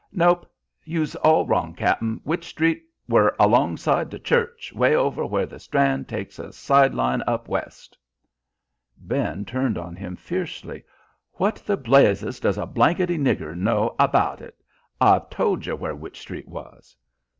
[0.11, 0.49] "Nope.
[0.83, 2.21] You's all wrong, cap'n.
[2.23, 7.21] Wych Street were alongside de church, way over where the Strand takes a side line
[7.27, 7.95] up west."
[8.97, 10.83] Ben turned on him fiercely.
[11.33, 14.63] "What the blazes does a blanketty nigger know abaht it?
[14.99, 16.95] I've told yer where Wych Street was."